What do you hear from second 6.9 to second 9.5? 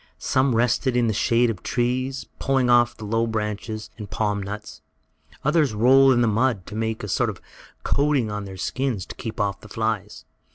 a sort of coating over their skins, to keep